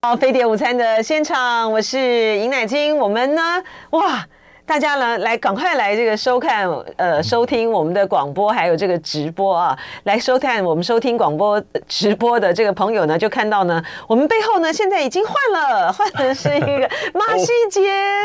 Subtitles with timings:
[0.00, 2.96] 好，飞碟午餐的现场，我是尹乃菁。
[2.96, 3.42] 我们呢，
[3.90, 4.24] 哇！
[4.68, 16.86] 大家呢，来赶快来这个收看，呃，收听我们的广播，还有这个直播啊，来收看我们收听广播直播的这个朋友呢，就看到呢，我们背后呢，现在已经换了，换的是一个
[17.18, 17.80] 马戏节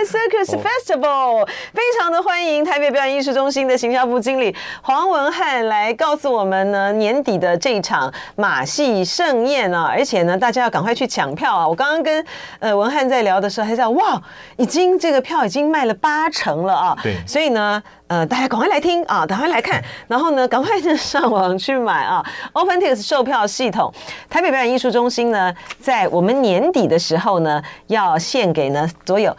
[0.05, 11.65] Circus Festival，非常的欢迎台北表演艺术中心的行销部经理黄文汉来告诉我们呢，年底的这一场马戏盛宴啊，而且呢，大家要赶快去抢票啊！
[11.65, 12.25] 我刚刚跟
[12.59, 14.21] 呃文汉在聊的时候，还在哇，
[14.57, 16.32] 已经这个票已经卖了八。
[16.33, 22.25] 成了啊，对，所以呢，呃，大家赶快来听啊，赶快来看， 然后呢，赶快就上网去买啊。
[22.53, 23.93] OpenTix 售票系统，
[24.29, 29.35] 台北表演艺术中心呢，在我们年底的时候呢，要献给呢所有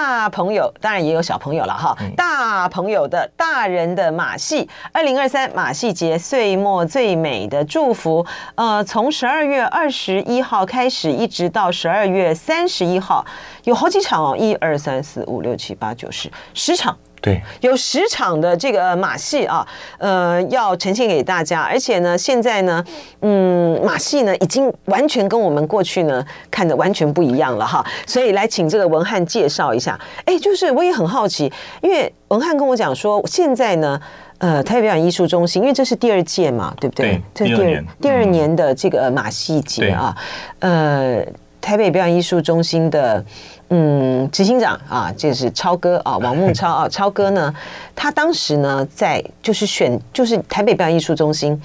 [0.00, 13.22] 大朋友，当然也有小朋友了哈，大朋友的大人的马戏，二零二三马戏节岁末最美的祝福，呃，从十二月二十一号开始，一直到十二月三十一号，
[13.64, 16.32] 有好几场哦，一二三四五六七八九十。
[16.54, 19.66] 十场，对，有十场的这个马戏啊，
[19.98, 21.60] 呃，要呈现给大家。
[21.62, 22.84] 而且呢，现在呢，
[23.20, 27.84] 嗯，马戏呢已经完全跟我们过去呢看的完全不一样了哈。
[28.06, 29.98] 所以来请这个文翰介绍一下。
[30.24, 34.00] 哎，就是我也很好奇，因为文翰跟我讲说，现在呢，
[34.38, 37.20] 呃，台北表演艺术中心，因为这是第二届嘛，对不对？
[37.34, 40.16] 对，第二年，第二年的这个马戏节啊，
[40.60, 41.22] 呃，
[41.60, 43.24] 台北表演艺术中心的。
[43.72, 47.54] 嗯，执行长啊，这是超哥啊， 王梦超啊，超哥呢，
[47.94, 51.56] 他当时呢在就是选就是台北表演艺术中心，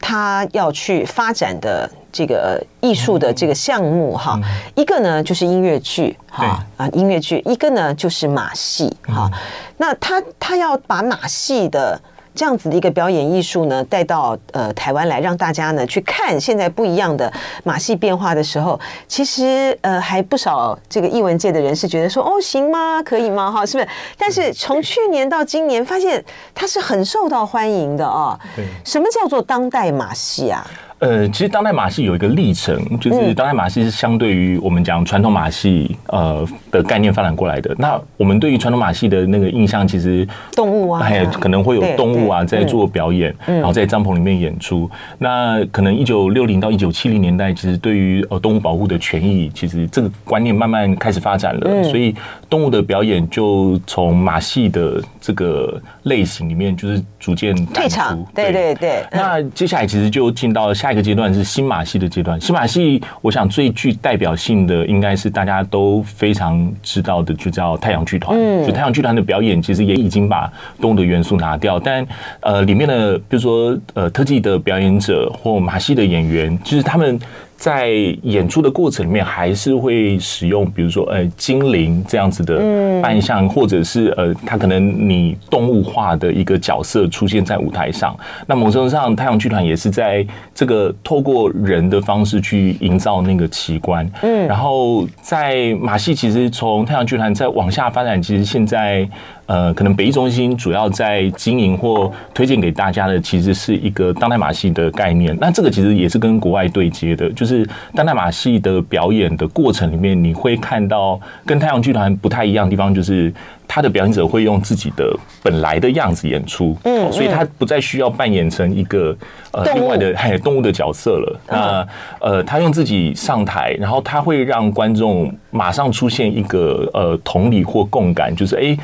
[0.00, 4.36] 他要去发展的这个艺术的这个项目哈，
[4.74, 9.30] 一个呢就是音乐剧哈啊音乐剧，一个呢就是马戏哈，
[9.76, 11.96] 那他他要把马戏的。
[12.38, 17.32] 这样子的一个表演艺术呢，带到呃台湾来，让大家呢去看现在不一样的
[17.64, 23.02] 马戏变化的时候，其实呃还不少这个艺文界的人是觉得说哦行吗？
[23.02, 23.50] 可以吗？
[23.50, 23.88] 哈，是不是？
[24.16, 28.38] 但是从去年到今年，发现它是很受到欢迎的啊。
[28.54, 30.64] 对，什么叫做当代马戏啊？
[31.00, 37.72] 呃，其实当代马戏有一个历程，就是当代马戏是相对于我们讲传统马戏呃的概念发展过来的。
[37.78, 40.26] 那我们对于传统马戏的那个印象，其实
[40.56, 44.90] 动物啊，还有可能会有动物啊在做表演，然后在帐篷里面演出。
[45.18, 51.84] 那可能一九六零到一九七零年代，其实对于呃动物保护的权益，其实这个观念慢慢开始发展了。
[51.84, 52.12] 所以
[52.50, 58.20] 动物的表演就从马戏的这个类型里面，就是逐渐退场。
[58.34, 59.04] 对对对。
[59.12, 60.87] 那接下来其实就进到下。
[60.88, 62.40] 下一个阶段是新马戏的阶段。
[62.40, 68.34] 新马戏，我想最具代表性的应该是大家都非常知道的，就叫太阳剧团。
[68.34, 70.50] 嗯，就太阳剧团的表演，其实也已经把
[70.80, 72.06] 动物的元素拿掉，但
[72.40, 77.20] 呃，里面的比如说呃，特技的表演者或马戏的演员，就是他们。
[77.58, 77.88] 在
[78.22, 82.56] 演出的过程里面，还是会使用，比如说，呃，精灵这样子的
[83.02, 88.16] 扮相，或者是呃，他可能你动物化的一个角色出现在舞台上。
[88.46, 90.24] 那某种程度上，太阳剧团也是在
[90.54, 94.08] 这个透过人的方式去营造那个奇观。
[94.22, 99.06] 嗯，然后在马戏，其实从太阳剧团再往下发展，其实现在。
[99.48, 105.34] 呃，可能北艺中心主要在经营或推荐给大家的，其实是一个当代马戏的概念。
[105.40, 113.32] 那这个其实也是跟国外对接的，就是当代马戏的表演的过程里面，你会看到跟太阳剧团不太一样的地方，就是
[113.66, 119.16] 他的表演者会用自己的本来的样子演出，嗯，所以他不再需要扮演成一个
[119.52, 121.40] 呃另外的嘿动物的角色了。
[121.48, 121.88] 那
[122.20, 128.76] 呃，他用自己上台，然后他会让观众马上出现一个呃同理或共感，就是哎。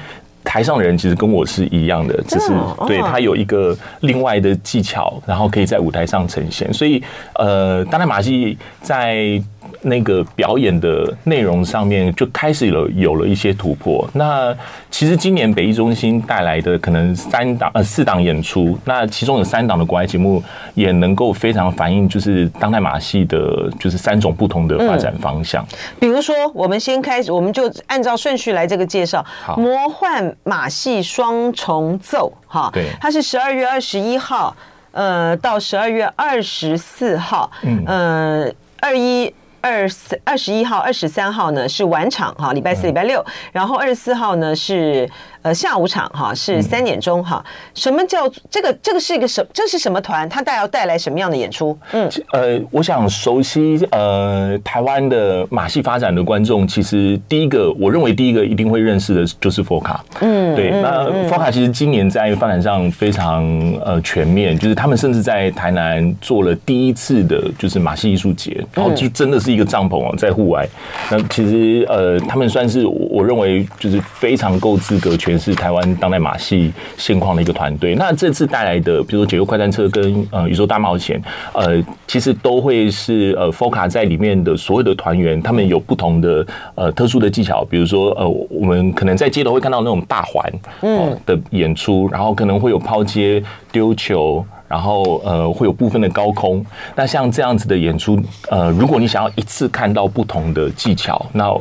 [0.44, 2.52] 台上的人其实跟我是一样的，只是
[2.86, 6.72] 对他有一个另外的技巧，然后可以在舞台上呈现。
[6.72, 7.02] 所以，
[7.36, 9.42] 呃，当然马戏在。
[9.84, 14.08] 那个表演的内容上面就开始了有了一些突破。
[14.14, 14.56] 那
[14.90, 20.42] 其实今年北艺中心带来的可能三档呃四档演出，那其中有三档的国外节目
[20.74, 25.62] 也能够非常反映就是当代马戏的，就是三种不同的发展方向。
[25.64, 29.24] 嗯，比如说，我们先开始，我们就按照顺序来这个介绍。
[29.56, 34.56] 魔幻马戏双重奏，哈，对，它是十二月二十一号，
[34.92, 39.32] 呃，到十二月二十四号，嗯，呃，二一。
[39.64, 45.08] 二十二十一号、二十三号呢是晚场哈，礼拜四、礼拜六，然后二十四号呢是
[45.44, 47.44] 呃下午场哈是三点钟哈。
[47.74, 48.72] 什么叫这个？
[48.82, 49.46] 这个是一个什？
[49.52, 50.26] 这是什么团？
[50.28, 51.78] 它带要带来什么样的演出？
[51.92, 60.02] 嗯，呃，我想熟悉呃台湾的马戏发展的观众，其实第一个我认为第一个一定会认识的就是佛卡。
[60.20, 63.44] 嗯，对，那佛卡其实今年在发展上非常
[63.84, 70.66] 呃全面，就是他们甚至在台南做了第一次的就是马戏艺术节，然后就真的是一个帐篷哦，在户外。
[71.10, 77.94] 那其实呃，他们算是我认为就是非常够资格诠释台湾当代马戏现况的一个团队。
[77.94, 81.20] 那这次带来的，比如说解忧快餐车跟呃宇宙大冒险，
[81.52, 90.52] 呃，其实都会是呃 FOCA 在里面的所有的团员，他们有不同的呃特殊的技巧，比如说呃，我们可能在街头会看到那种大环
[90.82, 93.42] 嗯的演出，然后可能会有抛接、
[93.72, 94.44] 丢球。
[94.66, 96.64] 然后呃，会有部分的高空。
[96.96, 98.20] 那像这样子的演出，
[98.50, 101.54] 呃，如果你想要一次看到不同的技巧，那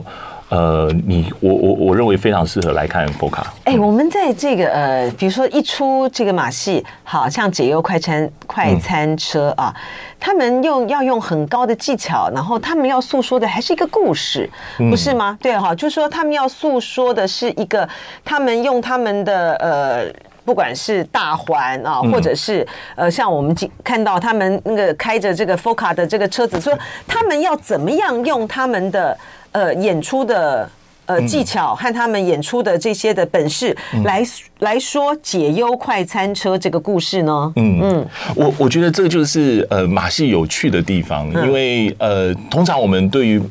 [0.54, 3.44] 呃，你我我我认为非常适合来看 FOCA。
[3.64, 9.74] 哎，我们在这个呃，比如说一出这个马戏，好像解忧快餐快餐车啊，
[10.20, 14.48] 他们用要用很高的技巧，然后他们要诉说的还是一个故事，
[14.78, 15.36] 不是吗？
[15.42, 17.90] 对哈，就是说他们要诉说的是一个，
[18.24, 20.34] 他们用他们的呃。
[20.46, 22.68] 不管是大环啊，或者是
[22.98, 26.78] 呃，像我们看到他们那个开着这个 FOCA 的这个车子，说
[27.08, 29.18] 他们要怎么样用他们的
[29.54, 30.70] 呃演出的
[31.06, 34.24] 呃技巧和他们演出的这些的本事来
[34.60, 37.52] 来说解忧快餐车这个故事呢？
[37.56, 37.80] 嗯。
[37.82, 43.42] 嗯，我我觉得这就是呃马戏有趣的地方，因为呃通常我们对于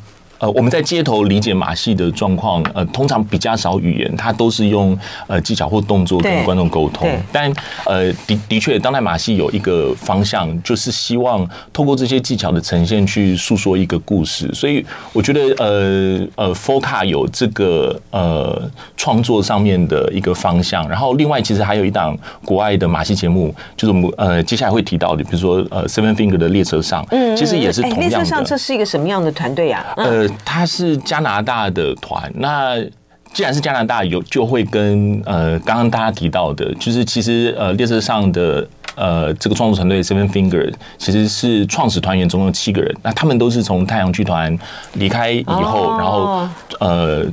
[0.43, 4.99] 呃，我们在街头理解马戏的状况，呃，通常比较少语言，它都是用
[5.29, 7.09] 呃技巧或动作跟观众沟通。
[7.31, 7.49] 但
[7.87, 14.53] 呃，的的确，当代马戏有一个方向，就是希望透过这些技巧的呈现去诉说一个故事。
[14.53, 20.89] 所以我觉得，呃呃，FOCA 有这个呃创作上面的一个方向。
[20.89, 28.09] 然后，另外其实还有一档国外的马戏节目，就是我们呃接下来会提到的，比如说呃 Seven Finger 的列车上，嗯，其实也是同样的。
[28.09, 29.87] 列车上这是一个什么样的团队呀？
[29.97, 30.29] 呃。
[30.45, 32.77] 他是加拿大的团，那
[33.33, 44.59] 既然是加拿大，有就会跟呃刚刚大家提到的，就是其实呃列车上的呃这个创作团队 Seven Finger 其实是创始团员总共七个人，那他们都是从太阳剧团
[44.95, 46.47] 离开以后，然后
[46.81, 47.25] 呃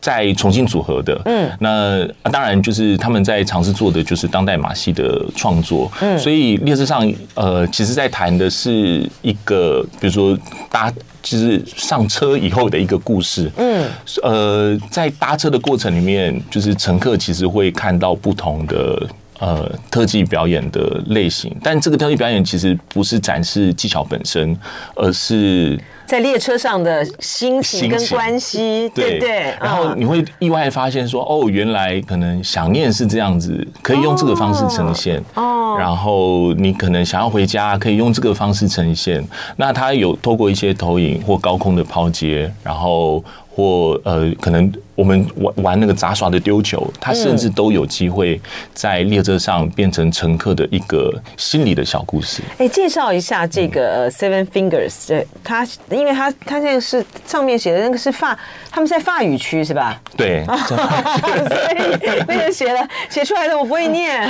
[0.00, 1.20] 再重新组合的。
[1.24, 5.90] 嗯，那当然就是他们在尝试做的就是当代马戏的创作。
[6.00, 10.38] 嗯，所以列车上呃其实在谈的是一个，比如说
[10.70, 10.92] 搭。
[11.20, 13.50] 就是上车以后的一个故事。
[13.56, 13.84] 嗯，
[14.22, 19.06] 呃，在搭车的过程里面，就是乘客其实会看到不同的
[19.40, 24.56] 呃特技表演的类型，但这个特技表演其实不是展示技巧本身，
[24.94, 25.78] 而是。
[26.08, 35.22] 在列车上的心情跟关系，对对，然后你会意外发现说，哦，原来可能想念是这样子，可以用这个方式呈现。
[35.34, 39.22] 哦，然后你可能想要回家，可以用这个方式呈现。
[39.56, 43.22] 那它有透过一些投影或高空的抛接，然后
[43.54, 44.72] 或呃，可能。
[44.98, 48.40] 我们玩玩那个杂耍的丢球，他甚至都有机会
[48.74, 52.42] 在列车上变成乘客的一个心理的小故事。
[52.58, 58.36] 哎，介绍一下这个 Seven Fingers，对，他，因为他他这个是上面写的那个是法，
[58.72, 60.02] 他们是在法语区是吧？
[60.16, 64.28] 对， 所以那个写了写出来的我不会念，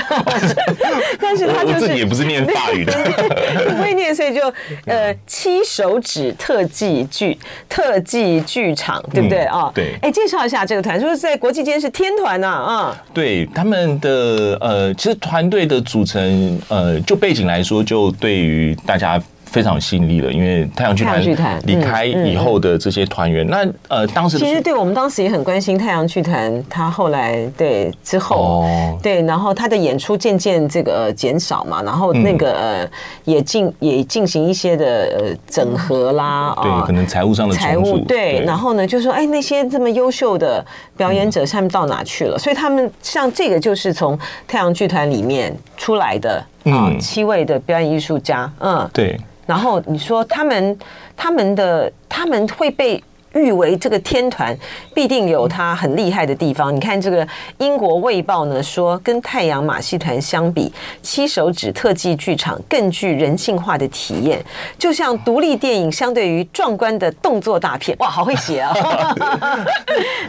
[1.19, 2.93] 但是他就是自己也不是念法语的，
[3.75, 4.53] 不会念，所以就
[4.85, 7.39] 呃七手指特技剧
[7.71, 9.73] 特技剧场，对不对啊？
[9.75, 10.58] 对，哎，介绍一下。
[10.65, 19.21] 这个团就是在国际间是天团呐啊，对他们的呃，其实团队的组成呃，就背景来说，就对于大家。
[19.51, 21.21] 非常有吸引力的，因为太阳剧团
[21.65, 28.65] 离开以后的这些团员，那呃，当时其实对我们当时也很关心太阳剧团，他后来对之后
[29.03, 32.91] 对，然后他的演出渐渐这个减少嘛，然后那个呃
[33.25, 34.87] 也进也进行一些的
[35.19, 40.65] 呃整合啦，对，可能财务上的财务对，然后呢就说哎那些这么优秀的
[40.97, 42.39] 表演者，他们到哪去了？
[42.39, 49.19] 所以他们像这个就是从太阳剧团里面出来的啊，七位的表演艺术家，嗯，对。
[49.47, 50.79] 然后你说他们
[51.17, 53.03] 他们的他们会被
[53.35, 54.57] 誉为这个天团，
[54.95, 56.75] 必定有他很厉害的地方。
[56.75, 57.27] 你看这个
[57.59, 64.43] 英国卫报呢说，跟太阳马戏团相比，七手指特技剧场更具人性化的体验，
[64.79, 67.97] 就像独立电影相对于壮观的动作大片。
[67.99, 68.75] 哇，好会写啊！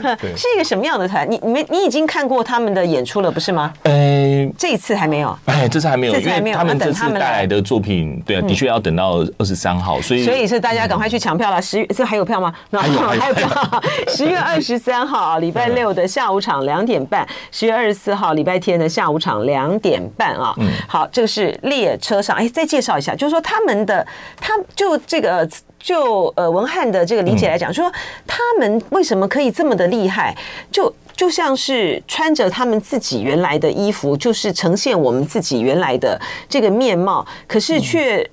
[0.35, 1.29] 是一个什么样的团？
[1.29, 3.73] 你你们你已经看过他们的演出了，不是吗？
[3.83, 5.37] 呃，这一次还没有。
[5.45, 11.61] 哎，这次还没有，因为他们这次带来的作品，对啊，的确要等到二十三号，所以所以是大家赶快去抢票了。
[11.61, 12.53] 十月这还有票吗？
[12.93, 13.35] 有还有。
[14.09, 20.53] 十月二十三号啊，礼拜六的下午场两点半，十月二十四号礼拜天的下午场两点半啊。
[20.57, 24.05] 嗯，好，这个是列车上，哎，再介绍一下，就是说他们的，
[24.39, 25.47] 他就这个
[25.79, 27.91] 就呃文翰的这个理解来讲，说
[28.27, 30.35] 他们为什么可以这么的厉害，
[30.71, 38.29] 就就像是穿着他们自己原来的衣服，就是呈现我们自己原来的这个面貌，可是却。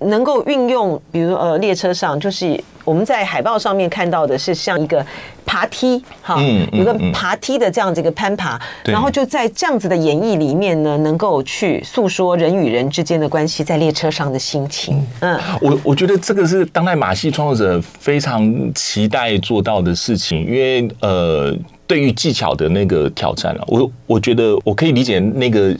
[0.00, 5.04] 能够运用，比如呃，列车上就是我们在海报上面看到的是像一个
[5.44, 6.40] 爬梯，哈，
[6.72, 15.04] 有个爬梯的这样子一个攀爬，然后就在这样子的演绎里面呢，能够去诉说人与人之间的关系，在列车上的心情。
[15.20, 21.52] 嗯，我我觉得这个是当代马戏创作者非常期待做到的事情，因为呃，
[21.88, 25.76] 对于技巧的那个挑战啊，我我觉得我可以理解那个。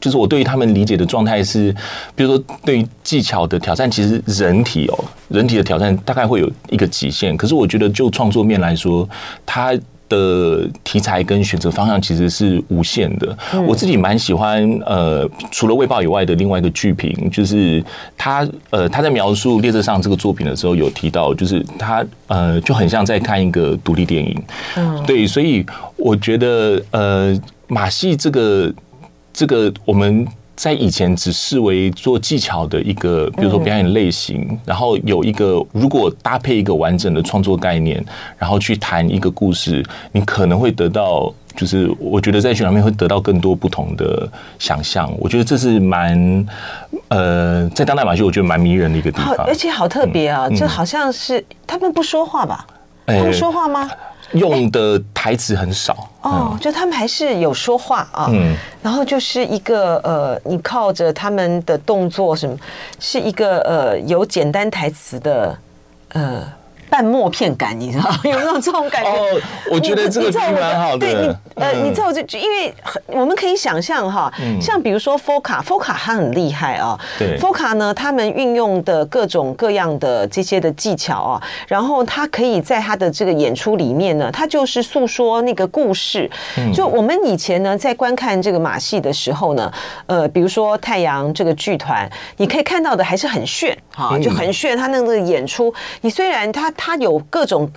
[0.00, 1.74] 就是我对于他们理解的状态是，
[2.14, 7.36] 比如说对于技巧的挑战，其实人体哦，人体的挑战大概会有一个极限。
[7.36, 9.08] 可是我觉得就创作面来说，
[9.44, 9.78] 它
[10.08, 13.36] 的题材跟选择方向其实是无限的。
[13.66, 17.84] 我自己蛮喜欢呃，除了《卫报》以外的另外一个剧评，就是
[18.16, 24.42] 他呃他在描述列车上这个作品的时候有提到，就是他呃就很像在看一个独立电影。
[24.76, 28.72] 嗯，对，所以我觉得呃马戏这个。
[29.38, 30.26] 这个我们
[30.56, 38.04] 在以前只视为做技巧的一个，比如说表演类型，然后有一个如果搭配一个完整的创作概念，
[38.36, 39.80] 然后去谈一个故事，
[40.10, 44.28] 你可能会得到，就是我觉得在剧场面会得到更多不同的
[44.58, 45.08] 想象。
[45.20, 46.44] 我觉得这是蛮
[47.06, 52.66] 呃，在当代马戏我觉得蛮迷人的一个地方，而且好特别啊，就好像是他们不说话吧？
[53.06, 53.88] 他们说话吗？
[54.32, 56.08] 用的台词很少。
[56.22, 62.56] 哦，就他们还是有说话啊，嗯，然后就是一个呃，你靠着他们的动作什么，
[62.98, 65.58] 是一个呃有简单台词的
[66.10, 66.57] 呃。
[66.90, 69.10] 半默片感，你知道 有没有这种感觉？
[69.10, 69.40] 哦，
[69.70, 70.98] 我觉得这个蛮好的。
[70.98, 72.74] 对你，呃，你知道这，因为
[73.06, 76.98] 我们可以想象哈，像比如说 FOCA，FOCA 他很厉害啊。
[77.18, 86.30] 对，FOCA 呢，他们运用的各种各样的这些的技巧啊，然后他可以在他的这个演出里面呢，他就是诉说那个故事。
[86.72, 89.72] 就我们以前呢，在观看这个马戏的时候呢，
[90.06, 94.76] 呃，比如说太阳这个剧团，你可以看到的还是很炫哈，就很炫。
[94.76, 96.72] 他那个演出，你虽然他。
[96.78, 97.70] 它有各种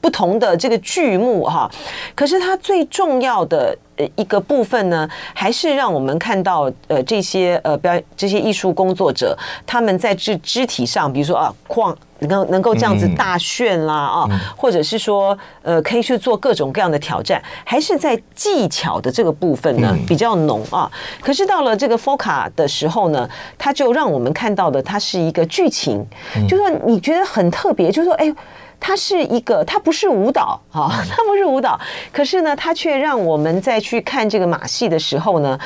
[0.00, 1.70] 不同的这个剧目哈，
[2.14, 9.36] 可是它最重要的呃一个部分呢，还是让我们看到呃这些呃表演这些艺术工作者
[9.66, 20.90] 他们在肢肢体上，比如说啊框能够能够这样子大炫啦啊，或者是说呃可以去做各种各样的挑战，还是在技巧的这个部分呢比较浓啊。
[21.20, 26.04] 可是到了这个 FOCA 的时候呢，它就让我们看到的它是一个剧情，
[26.48, 28.34] 就说你觉得很特别，就说哎。
[28.78, 31.80] 它是一个，它不是舞蹈啊， 它不是舞蹈，
[32.12, 35.58] 可是呢，它却让我们在去看这个马戏的时候呢，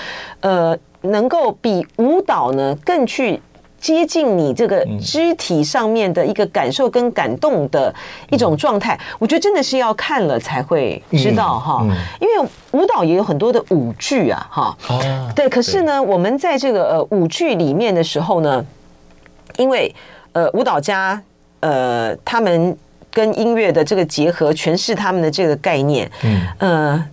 [0.43, 3.43] 呃，能够比舞蹈呢更去
[3.81, 7.93] 接近你这个肢体上面的一个感受跟感动的
[8.31, 8.99] 一种状态。
[9.19, 11.85] 我觉得真的是要看了才会知道哈，
[12.21, 14.77] 因为舞蹈也有很多的舞剧啊，哈，
[15.35, 15.49] 对。
[15.49, 18.65] 可是呢，我们在这个呃舞剧里面的时候呢，
[19.57, 19.95] 因为
[20.33, 21.21] 呃舞蹈家
[21.61, 22.77] 呃他们。
[23.13, 27.05] 跟音乐的这个结合，诠释他们的这个概念，嗯，呃。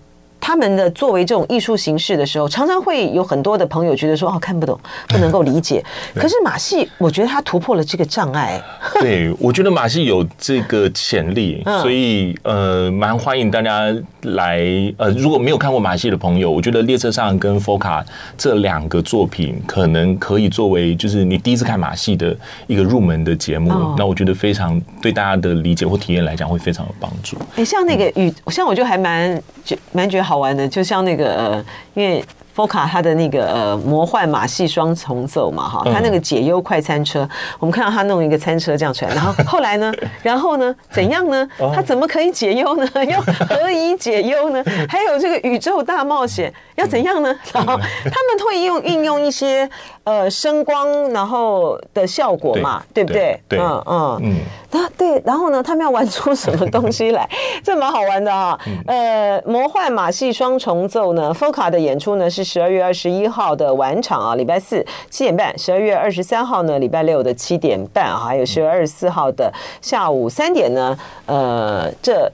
[0.47, 5.83] 他们的作为这种艺术形式的时候，常常会有很多的朋友觉得说哦，看不懂，不能够理解。
[6.15, 8.57] 可是马戏，我觉得它突破了这个障碍。
[9.01, 14.57] 对，我觉得马戏有这个潜力，所以呃，蛮欢迎大家来。
[14.95, 18.01] 呃，如果没有看过马戏的朋友，我觉得列车上跟 FOCA
[18.37, 22.33] 这两个作品，可能可以作为就是你第一次看马戏的
[22.67, 23.69] 一个入门的节目。
[23.97, 27.35] 那我觉得非常对大家的理解或体验来讲，会非常有帮助。
[27.57, 30.36] 哎，像那个宇，像我就还蛮觉蛮觉得好。
[30.37, 32.23] 玩的，就像那个呃，因为
[32.57, 37.27] FOCA 他的那个呃魔幻马戏双重奏嘛哈，他那个解忧快餐车，
[37.59, 41.47] 我们看到他弄一个餐车这样出来，然后后来呢， 然后呢，怎样呢？
[41.75, 42.89] 他怎么可以解忧呢？
[43.05, 44.63] 要何以解忧呢？
[44.89, 47.29] 还有这个宇宙大冒险要怎样呢？
[47.53, 47.83] 然后他
[48.23, 49.69] 们会用运用一些
[50.03, 53.39] 呃声光然后的效果嘛，对不对？
[53.47, 54.35] 对，嗯嗯嗯。
[54.71, 57.27] 啊，对，然后呢，他们要玩出什么东西来？
[57.63, 58.59] 这蛮好玩的哈。
[58.85, 69.51] 呃，魔幻马戏双重奏呢，FOCA 的演出呢是十二月二十一号的晚场啊，礼拜四七点半；十二月二十三号呢，礼拜六的七点半啊，还有十月二十四号的
[69.81, 70.97] 下午三点呢。
[71.25, 72.31] 呃，这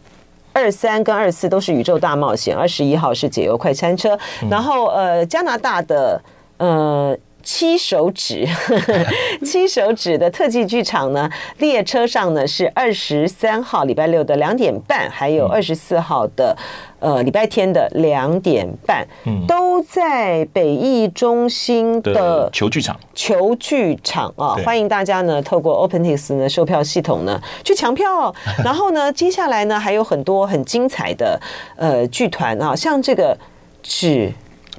[0.54, 4.18] 二三跟二四都是宇宙大冒险，二十一号是解忧快餐车。
[4.50, 6.22] 然后呃，加拿大的
[6.58, 7.18] 呃。
[7.44, 8.48] 七手指，
[9.44, 16.56] 七手指的特技剧场呢，列车上呢是二十三号礼拜六的两点半，还有二十四号的
[17.00, 22.98] 呃礼拜天的两点半，嗯，都在北艺中心的球剧场。
[23.14, 28.34] 球剧场啊，欢迎大家呢透过 OpenTix 呢售票系统呢去抢票。
[28.64, 31.40] 然后呢，接下来呢还有很多很精彩的
[31.76, 33.38] 呃剧团啊，像这个
[33.82, 34.32] 指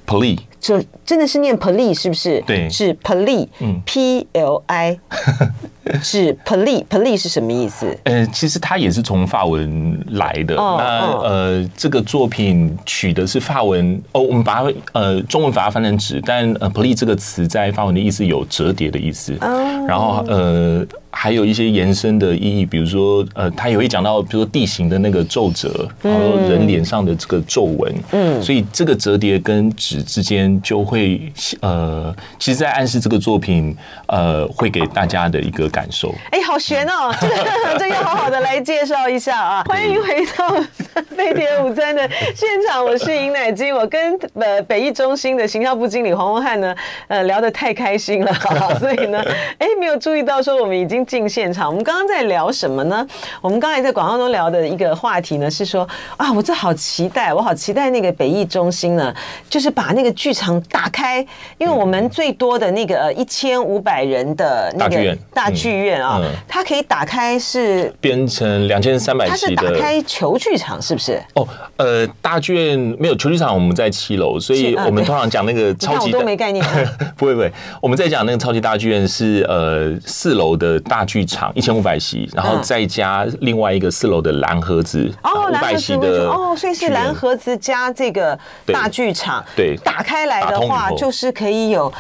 [0.06, 0.38] Pli。
[0.66, 2.42] 这真的是念 pli 是不是？
[2.46, 4.98] 对，是 pli，嗯，p l i，
[6.02, 7.94] 是 pli，pli 是什么意思？
[8.04, 10.56] 呃，其实它也是从法文来的。
[10.56, 19.36] 哦、那呃，这个作品取的是法文哦，我们把它呃中文把它翻成纸，但呃 pli 这个词在法文的意思有折叠的意思。
[19.42, 20.86] 哦、然后呃。
[21.16, 33.74] 还有一些延伸的意义，比如说，呃，他也会讲到，比如说地形的那个皱褶，然后人脸上的这个皱纹，嗯，所以这个折叠跟纸之间就会，呃，其实在暗示这个作品，
[34.08, 36.14] 呃，会给大家的一个感受。
[36.30, 39.64] 哎，好悬哦，这个 这要好好的来介绍一下啊！
[39.66, 40.54] 欢迎回到
[41.16, 46.74] 飞碟午餐的现场，我是尹乃菁，我跟呃北艺中心的行销部经理黄文汉呢，
[47.08, 48.32] 呃，聊得太开心了，
[48.80, 49.22] 所以呢，
[49.58, 51.04] 哎，没有注意到说我们已经。
[51.04, 53.06] 进现场，我们刚刚在聊什么呢？
[53.42, 55.86] 我们刚才在广告中聊的一个话题呢，是说
[56.16, 59.14] 啊，我这好期待，我好期待那个北艺中心呢，
[59.50, 61.18] 就是把那个剧场打开，
[61.58, 71.20] 因为我们最多的那个一千五百人的那个大剧院啊，它可以打开是变成两千三百，它是打开球剧场是不是？
[71.34, 71.48] 哦，
[71.78, 76.64] 呃，大剧院没有球剧场，我们在七楼，所以我们通常讲那个超级我都没概念，
[77.16, 77.50] 不会不会，
[77.80, 80.74] 我们在讲那个超级大剧院是呃四楼的。
[80.86, 91.90] 大剧场一千五百席，然后再加另外一个四楼的蓝盒子哦，五百席的哦，所以是蓝盒子加这个大剧场，对，打开来的话就是可以有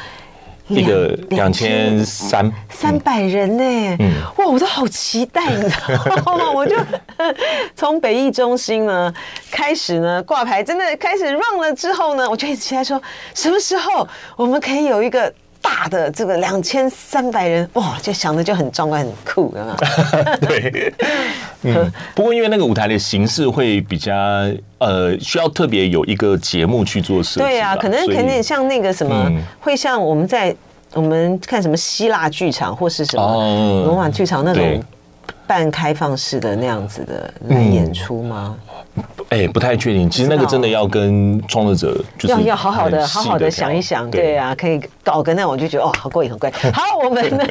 [0.68, 5.76] 一个两千三三百人呢，嗯，哇，我都好期待，你知
[6.24, 6.50] 道吗？
[6.50, 6.76] 我就
[7.76, 9.12] 从北艺中心呢
[9.50, 13.00] 开始呢挂牌，真的开始 run 了之后呢，我就一直期待说，
[13.34, 15.32] 什么时候我们可以有一个。
[15.64, 20.36] 大的这个两千三百人哇，就想的就很壮观很酷，有没有？
[20.46, 20.94] 对，
[21.62, 21.92] 嗯。
[22.14, 24.12] 不过因为那个舞台的形式会比较
[24.78, 27.46] 呃，需要特别有一个节目去做设计。
[27.46, 30.54] 对啊，可能肯定像那个什么，会像我们在
[30.92, 34.84] 我们看什么希腊剧场或是什么罗马剧场那种
[35.46, 38.54] 半开放式的那样子的来演出吗？
[39.34, 40.08] 哎、欸，不太确定。
[40.08, 46.48] 其实那个真的要跟创作者就是要要好好的好好的想一想，对啊，可以搞个那，我就觉得哦，好过瘾，很贵。
[46.72, 47.44] 好，我们呢，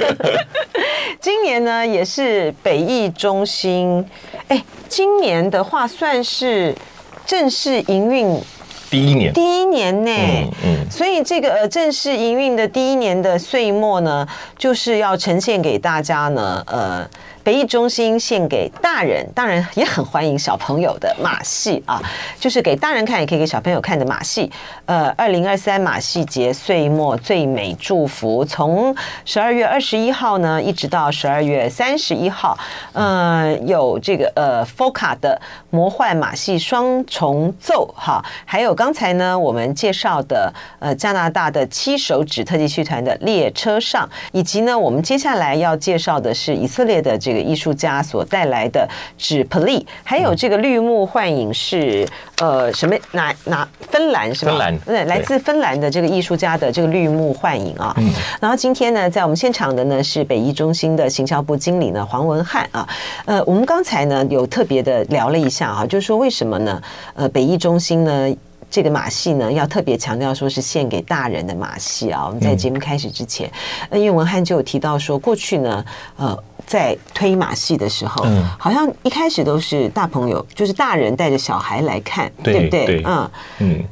[1.20, 4.06] 今年呢也是北艺中心，
[4.88, 6.74] 今年的话算是
[7.26, 8.40] 正式营运
[8.90, 14.26] 第一年，第一年呢，嗯，嗯，所以这个呃正式营运的第一年的岁末呢，
[14.58, 17.06] 就是要呈现给大家呢，呃。
[17.44, 22.02] 北艺中心献给大人，当然也很欢迎小朋友的马戏啊，
[22.40, 24.50] 就是给大人看，也可以给小朋友看的马戏。
[24.86, 32.58] 呃，二零二三马戏节岁末最美祝福，从十二月二十一号呢，一直到十二月三十一号，
[32.94, 47.33] 呃，有这个呃 FOCA 的魔幻马戏双重奏哈，还有刚才呢我们介绍的呃加拿大的七手指特技剧团的列车上，以及呢我们接下来要介绍的是以色列的这。
[47.34, 52.08] 这个艺术家所带来的纸 Pli，还有这个绿幕幻影是
[52.40, 52.96] 呃什么？
[53.12, 54.52] 哪哪芬兰是吧？
[54.52, 57.92] 芬兰对，来自芬兰的这个艺术家的这个绿幕幻影啊。
[57.98, 58.12] 嗯。
[58.40, 62.88] 然后今天呢，在我们现场的呢是北艺中心的行销部经理呢黄文汉啊。
[63.26, 66.82] 呃，我们刚才呢有特别的聊了一下啊，就是说为什么呢？
[67.16, 68.36] 呃，北艺中心呢
[68.70, 72.26] 这个马戏呢要特别强调说是献给大人的马戏啊。
[72.26, 73.52] 我们在节目开始之前，
[73.90, 75.86] 嗯，因为文翰就有提到说过去呢，
[76.18, 76.44] 呃。
[76.66, 82.86] 在推马戏的时候，嗯，好像一开始都是大朋友，就是大人带着小孩来看，对，对不对？
[82.86, 83.84] 对嗯嗯。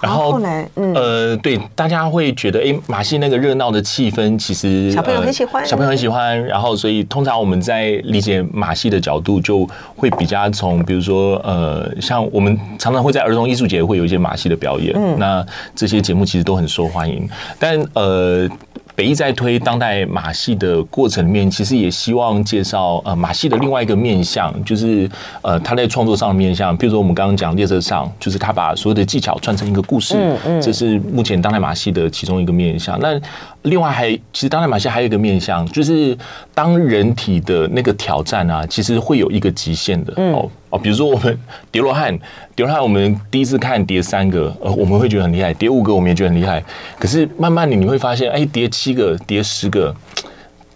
[0.00, 6.44] 然后后来，嗯呃，对，大家会觉得，哎，马戏那个热闹的气氛，其实小朋友很喜欢，小朋友很喜欢。
[6.44, 18.48] 然后，所以通常我们在理解马戏的角度，就会比较从，比如说，呃，像我们常常会在儿童艺术节会有一些马戏的表演，嗯，那这些节目其实都很受欢迎，但呃。
[18.96, 25.08] 北艺在推当代马戏的过程里面，其实也希望介绍呃马戏的另外一个面向，就是
[25.42, 26.74] 呃他在创作上的面向。
[26.74, 32.98] 比如说我们刚刚讲列车上，就是他把所有的技巧串成一个故事，嗯嗯，这是目前当代马戏的其中一个面向。
[32.98, 33.20] 那
[33.66, 36.16] 另外还其实当代马戏还有一个面向，就是
[36.54, 40.48] 当人体的那个挑战啊，其实会有一个极限的哦。
[40.70, 41.38] 哦，比如说我们
[41.70, 42.16] 叠罗汉，
[42.56, 46.62] 叠罗汉我们第一次看叠三个，呃，我们会觉得很厉害；叠五个我们也觉得很厉害。
[46.98, 49.94] 可是慢慢的你会发现，哎，叠七个，叠十个。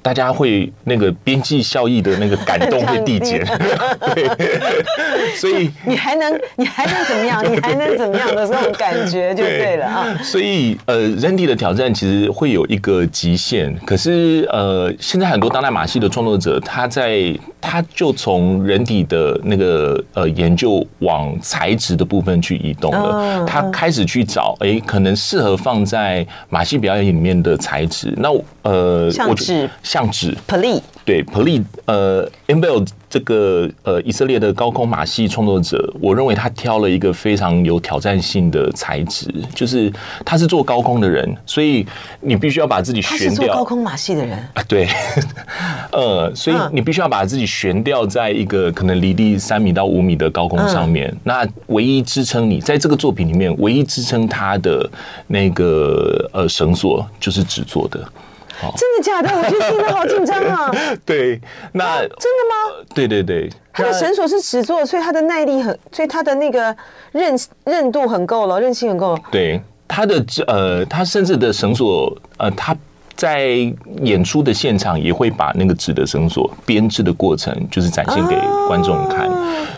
[0.03, 3.45] 大家会那个边际效益的那个感动 会递减，
[4.15, 4.29] 对，
[5.37, 7.45] 所以你还能你还能怎么样？
[7.53, 10.19] 你还能怎么样的这种感觉就对了啊。
[10.23, 28.15] 所以呃，人体的挑战其实会有一个极限，可是呃，现在很多当代马戏的创作者，他在他就从人体的那个呃研究往材质的部分去移动了，他开始去找哎，可能适合放在马戏表演里面的材质。
[28.17, 28.31] 那
[28.63, 29.11] 呃，
[29.91, 30.11] 像纸。
[30.11, 39.93] 像纸，Pli 对 Pli 呃 Embell 这个呃以色列的高空马戏创作者，我认为他挑了一个非常有挑战性的材质，就是
[40.25, 41.85] 他是做高空的人，所以
[42.21, 43.29] 你必须要把自己悬吊。
[43.29, 44.89] 他是做高空马戏的人啊，对，
[45.91, 51.13] 呃，所以你必须要把自己悬吊在一个可能离地三米到五米的高空上面。
[51.25, 54.89] 那唯一支撑你在这个作品里面，唯一支撑他的
[55.27, 58.01] 那个呃绳索就是纸做的。
[58.77, 59.29] 真的假的？
[59.37, 60.71] 我觉得听得好紧张啊！
[61.07, 61.41] 对，
[61.73, 62.87] 那真的吗？
[62.95, 66.75] 对对对，他的绳索是纸做的，所以他的耐力很，所以他的那个
[67.13, 69.21] 韧韧度很够了，韧性很够了。
[69.31, 72.77] 对，他的呃，他甚至的绳索呃，它。
[73.21, 78.35] 在演出的现场也会把那个纸的绳索编织的过程，就是展现给
[78.67, 79.29] 观众看。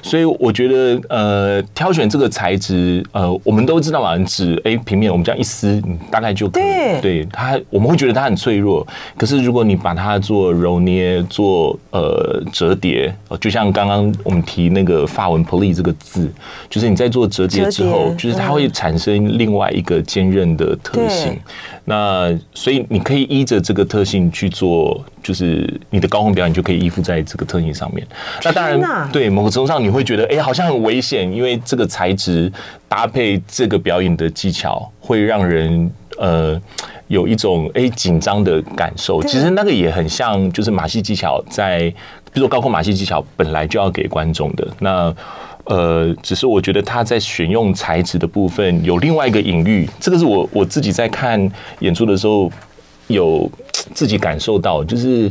[0.00, 6.62] 所以我觉得，呃，挑选这个材质，呃，我们都知道嘛，纸，哎，平面我们这样一撕，大概就可以。
[6.62, 8.86] 对，对它，我们会觉得它很脆弱。
[9.16, 16.32] 可是如果你把它做揉捏、做呃折叠，就像刚刚我们提那个发文 “pli” 这个字，
[16.70, 21.36] 就是你在做折叠之后，就是它会产生另外一个坚韧的特性。
[21.84, 28.06] 那所以你可以依着这个特性去做，就是你的高空表演就可以依附在这个特性上面。
[28.44, 32.52] 那当然，对某个程度上你会觉得，哎，好像很危险，因为这个材质
[32.88, 36.60] 搭配这个表演的技巧，会让人呃
[37.08, 39.22] 有一种哎紧张的感受。
[39.22, 41.80] 其实那个也很像，就是马戏技巧在，
[42.32, 45.14] 比如说高空马戏技巧本来就要给观众的那。
[45.66, 52.50] 呃，只是我觉得他在选用材质的部分有另外一个隐喻，这个是我我自己在看演出的时候
[53.12, 53.50] 有
[53.94, 55.30] 自己感受到，就是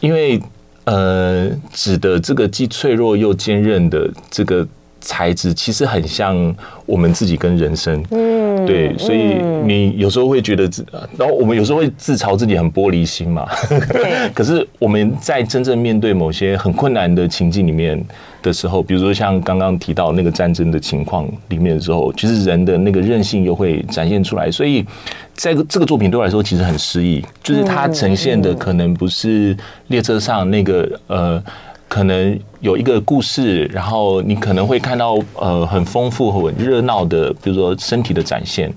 [0.00, 0.40] 因为
[0.84, 4.66] 呃纸的这个既脆弱又坚韧的这个
[5.00, 6.54] 材质，其实很像
[6.86, 10.84] 我们自己跟人生，嗯，对，所以你有时候会觉得自，
[11.18, 13.46] 然后我们有时候会自嘲自己很玻璃心嘛，
[14.34, 18.02] 可是我们在真正面对某些很困难的情境里面。
[18.46, 24.48] 的时候，比如说像刚刚提到那个战争的情况里面的时候，其实人的那个韧性又会展现出来。
[24.48, 24.86] 所以，
[25.34, 29.56] 在这个作品对我来说其实很诗意，就是它呈现的可能不是
[29.88, 31.42] 列车上那个呃，
[31.88, 38.72] 可能有一个故事，然后你可能会看到呃很丰富和热闹的，比如说身体的展现。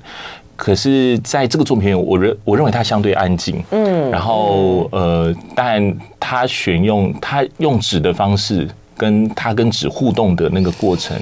[0.56, 8.68] 可是在这个作品我认我认为它相对安静，嗯，然后呃，但它选用它用纸的方式。
[9.00, 11.18] 跟他跟纸互动的那个过程，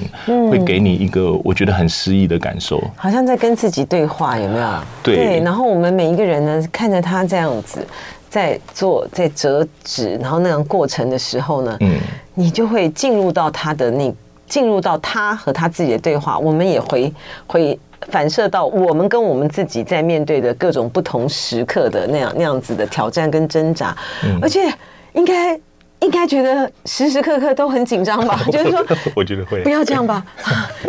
[0.50, 4.68] 会给你一个我觉得很诗意的感受，好像在跟自己对话，有没有？
[5.00, 5.40] 对。
[5.44, 7.86] 然后我们每一个人呢，看着他这样子
[8.28, 11.96] 在做，在折纸，然后那样过程的时候呢，嗯，
[12.34, 14.12] 你就会进入到他的那，
[14.48, 16.36] 进入到他和他自己的对话。
[16.36, 17.12] 我们也回
[17.46, 23.96] 会反射到我们跟我们自己在面对的各种不同时刻的那样那样子的挑战跟挣扎，
[24.42, 24.68] 而且
[25.12, 25.56] 应该。
[26.00, 28.40] 应该觉得时时刻刻都很紧张吧？
[28.50, 28.84] 就是说，
[29.14, 30.24] 我觉得会不要这样吧？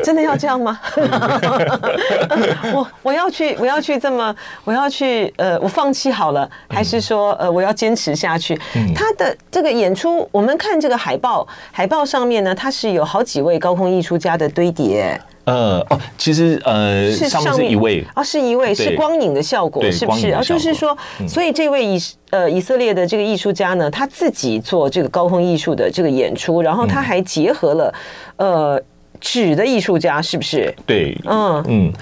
[0.04, 0.80] 真的要这样吗？
[2.74, 8.60] 我我要去，我要去这么，我要去呃，我放弃好了，还是说呃，我要坚持下去？
[8.96, 15.20] 他的这个演出，我们看这个海报，海报上面呢，它是有好几位高空艺术家的堆叠。
[15.50, 20.42] 呃哦，其实呃，是上面是一位啊，是一位是光影的效果，是不是啊？
[20.42, 20.96] 就是说，
[21.28, 27.94] 所以这位以呃以色列的这个艺术家呢，他自己做这个高空艺术的这个演出，然后他还结合了
[28.38, 28.82] 呃
[29.20, 30.74] 纸的艺术家，是不是？
[30.86, 31.94] 对，嗯嗯。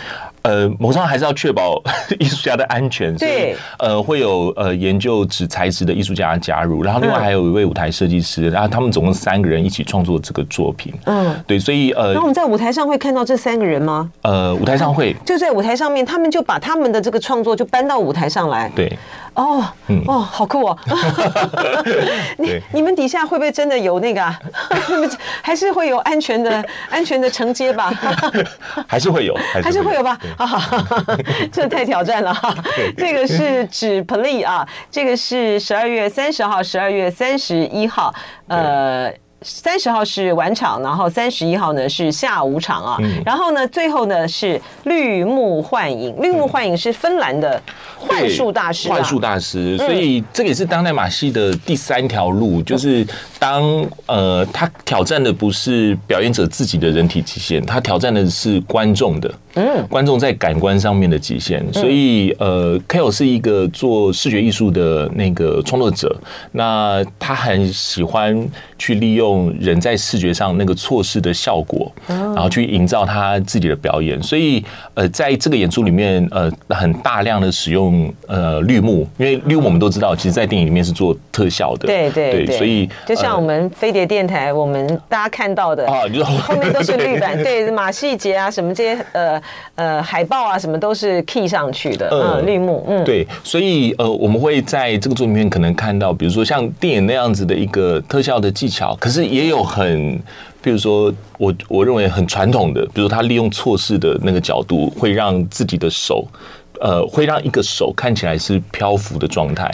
[0.48, 1.82] 呃，某上还是要确保
[2.20, 10.94] 艺术家的安全，对，所以呃，会有呃研究纸材质的艺术家加入，然后另外还有一位舞台设计师，然后他们总共三个人一起创作这个作品。
[11.04, 14.10] 嗯，对，所以呃，那我们在舞台上会看到这三个人吗？
[14.22, 18.72] 呃，舞台上会，就在舞台上面，他们就把他们的这个创作就搬到舞台上来。
[18.74, 18.98] 对。
[19.38, 19.64] 哦，
[20.08, 20.78] 哦，好酷哦！
[22.38, 24.36] 你你们底下会不会真的有那个？
[25.44, 27.94] 还是会有安全的 安全的承接吧？
[28.88, 30.18] 还是会有，还是会有吧？
[31.54, 32.54] 这太挑战了哈！
[32.98, 38.14] 这个是指 play 啊，这个是十二月三十号、十二月三十一号，
[38.48, 39.14] 呃。
[39.42, 42.98] 三十号是晚场，然后三十一号呢是下午场啊。
[43.02, 47.62] 嗯、然后呢，最后呢是绿幕幻影，绿幕幻影是芬兰的
[47.98, 49.78] 幻术大师，幻术大师。
[49.78, 53.06] 所以这个也是当代马戏的第三条路，就是
[53.38, 53.64] 当
[54.08, 61.62] 呃他挑战的不是表演者自己的人体极限，他挑战的是观众的，嗯，观众在感官上面的极限。
[61.74, 66.16] 所以呃，Kale 是一个做视觉艺术的那个创作者，
[66.54, 68.48] 那他很喜欢
[68.80, 69.18] 去利用。
[69.18, 74.22] 用人在视觉上那个错视的效果，然后去营造他自己的表演。
[74.22, 81.88] 所以，呃，在这个演出里面，呃，很大量的使用呃绿幕，因为绿幕我们都知道，其实，在电影里面是做特效的。
[81.88, 86.04] 对对对，所以就像我们飞碟电台，我们大家看到的啊，
[86.44, 89.42] 后面都是 绿板，对马戏节啊，什么这些呃
[89.76, 99.28] 呃海报啊，什么都是 key 上去的，嗯，绿幕，嗯，对，所以呃，我们会在这个作品里面可能看到，比如说像电影那样子的一个特效的技巧，可是。
[99.28, 100.18] 也有很，
[100.62, 106.26] 比如说我我认为很传统的，比如他利用错视的那个角度，会让自己的手，
[106.80, 109.70] 呃，会让一个手看起来是漂浮的状态。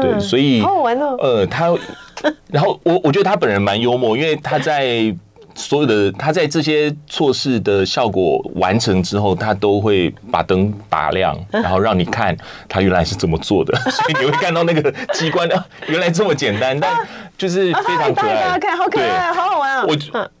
[0.00, 1.14] 对，所以好好玩哦。
[1.20, 1.74] 呃，他，
[2.48, 5.14] 然后我我觉得他本人蛮幽默，因为他在。
[5.56, 12.36] 所有的他在这些措施的效果完成之后，他都会把灯打亮，然后让你看
[12.68, 16.94] 他原来是怎么做的，所以你会看到那个机关的原来这么简单，但
[17.38, 19.84] 就是非常可爱，大家看好可爱，好好玩啊！
[19.86, 19.94] 我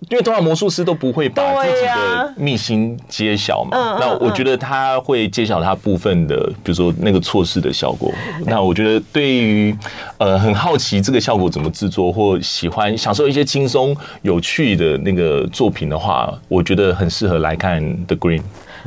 [0.08, 8.12] 因为通常魔术师都不会把自己的秘辛揭晓嘛，那我觉得他会揭晓他部分的，比如说那个错视的效果。
[8.44, 9.76] 那我觉得对于
[10.18, 14.96] 呃很好奇这个效果怎么制作，或喜欢享受一些轻松有趣的。
[14.98, 18.38] 那个作品的话，我觉得很适合来看《The Green》。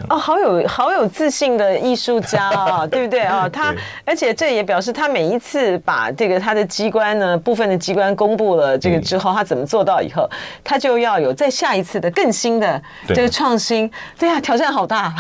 [0.10, 3.50] 哦，好有好有自信的艺术家啊， 对不对啊？
[3.52, 3.74] 他
[4.06, 10.30] 而且这也表示他每一次把这个他的机关呢部分的机关公布了这个之后，他怎么做到以后，
[10.64, 13.90] 他就要有再下一次的更新的这个创新。
[14.18, 15.14] 对啊，挑战好大，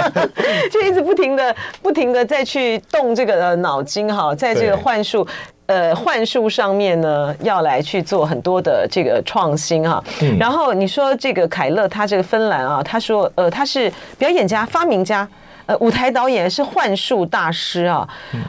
[0.70, 5.26] 就一直不停的不停的再去动这个脑筋哈，在这个幻术。
[5.66, 10.02] 呃，幻术上面呢，要来去做很多的这个创新哈。
[10.22, 15.26] 嗯、然后你说这个凯勒，他这个芬兰啊，他说呃，他是表演家、发明家，
[15.66, 18.08] 呃，舞台导演是幻术大师啊。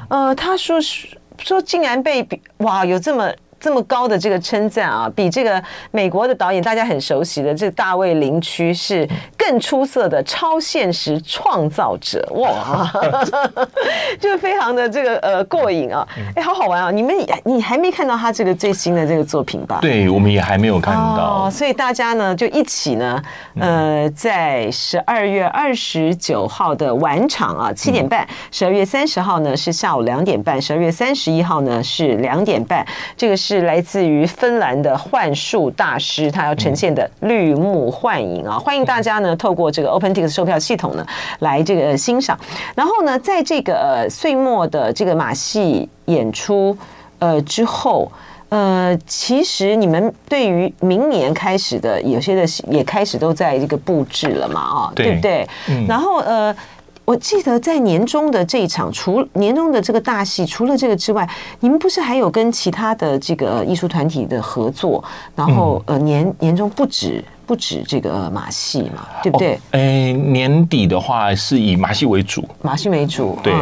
[0.09, 3.31] 呃，他说是说竟然被哇，有这么。
[3.65, 12.87] 这么高的这个称赞啊，比这个美国的导演大家很熟悉的这个大卫林区是更出色的超现实创造者哇，
[14.21, 16.91] 就非常的这个呃过瘾啊，哎，好好玩啊！
[16.91, 19.79] 你们你还没看到他这个最新的这个作品吧？
[19.81, 23.19] 对，我们也还没有看到，哦，所以大家呢就一起呢，
[23.59, 32.85] 呃，在十二月二十九号的晚场啊，七点半；十二月三十号呢是下午两点半；十二月三十一号呢是两点半。
[33.17, 33.54] 这个是。
[33.55, 38.59] 是来自于芬兰的幻术大师，他要呈现的绿幕幻影啊！
[38.59, 41.05] 欢迎大家呢透过这个 OpenTix 售票系统呢
[41.39, 42.37] 来这个欣赏。
[42.75, 46.77] 然后呢，在这个呃岁末的这个马戏演出
[47.19, 48.11] 呃之后，
[48.49, 55.47] 呃，其实你们对于明年开始的有些的也开始都在这个布置了嘛啊，对，对不对？
[55.69, 56.53] 嗯、然后呃。
[57.05, 61.27] 我记得在年终的这一场，除年终的这个大戏，除了这个之外，
[61.59, 65.03] 你们不是还有跟其他的这个艺术团体的合作？
[65.35, 69.53] 然后呃，年年终不止不止这个马戏嘛，对不对？
[69.69, 73.53] 哎、哦欸，年底的话是以马戏为主，马戏为主，对。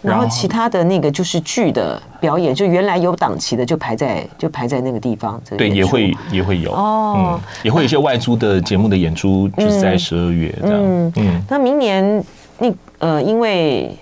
[0.00, 5.42] 然后其他的那个就是剧的表演，就原来有档期的就排在就排在那个地方。
[5.58, 10.76] 对，也会也会有哦、嗯，也会有一些外租的节目的演出，就是在十二月这样。
[10.80, 12.24] 嗯嗯，那明年。
[12.58, 13.96] 那呃，因为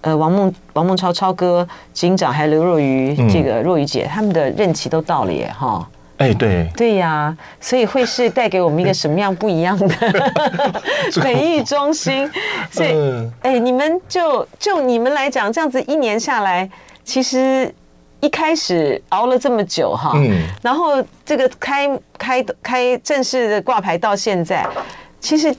[0.00, 5.88] 呃，王梦王梦超超哥、警长还有刘若愚这个若愚姐，他们的任期都到了耶，哈。
[6.16, 6.68] 哎，对。
[6.76, 9.88] 对呀，所以会是带给我们一个什么样不一样的
[11.22, 12.28] 美艺中心？
[12.70, 12.92] 所以，
[13.42, 16.68] 哎，你们就就你们来讲，这样子一年下来，
[17.04, 17.72] 其实
[18.20, 24.66] 一开始熬了这么久哈，嗯，然后这个开开开正式的挂牌到现在，
[25.20, 25.54] 其实。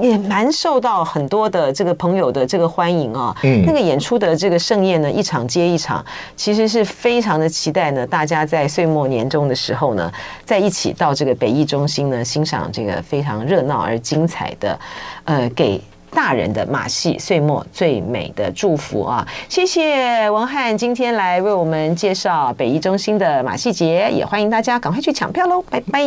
[0.00, 6.04] 也蛮受到很多的这个朋友的这个欢迎啊，嗯，那个演出的这个盛宴呢，一场接一场，
[6.36, 8.06] 其实是非常的期待呢。
[8.06, 10.12] 大家在岁末年终的时候呢，
[10.44, 14.78] 在一起到这个北艺中心呢，欣赏这个非常热闹而精彩的，
[15.24, 19.26] 呃，给大人的马戏岁末最美的祝福啊！
[19.48, 25.62] 谢谢文翰今天来为我们介绍北艺中心的马戏节，也欢迎大家赶快去抢票喽！
[25.68, 26.00] 拜拜。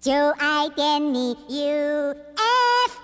[0.00, 3.03] 就爱点你 UFO